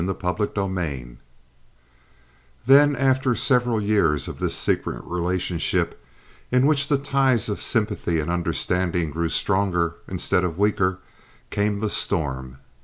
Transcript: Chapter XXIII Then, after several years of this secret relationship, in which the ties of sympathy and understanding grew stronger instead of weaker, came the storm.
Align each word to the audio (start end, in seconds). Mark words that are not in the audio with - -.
Chapter 0.03 0.45
XXIII 0.55 1.17
Then, 2.65 2.95
after 2.95 3.35
several 3.35 3.79
years 3.79 4.27
of 4.27 4.39
this 4.39 4.55
secret 4.55 5.03
relationship, 5.03 6.03
in 6.51 6.65
which 6.65 6.87
the 6.87 6.97
ties 6.97 7.49
of 7.49 7.61
sympathy 7.61 8.19
and 8.19 8.31
understanding 8.31 9.11
grew 9.11 9.29
stronger 9.29 9.97
instead 10.07 10.43
of 10.43 10.57
weaker, 10.57 11.01
came 11.51 11.77
the 11.81 11.89
storm. 11.91 12.57